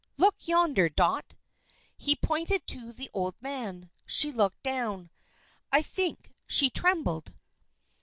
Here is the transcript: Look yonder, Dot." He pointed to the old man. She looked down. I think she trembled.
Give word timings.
Look 0.17 0.35
yonder, 0.47 0.89
Dot." 0.89 1.35
He 1.95 2.15
pointed 2.15 2.65
to 2.69 2.91
the 2.91 3.11
old 3.13 3.35
man. 3.39 3.91
She 4.07 4.31
looked 4.31 4.63
down. 4.63 5.11
I 5.71 5.83
think 5.83 6.31
she 6.47 6.71
trembled. 6.71 7.35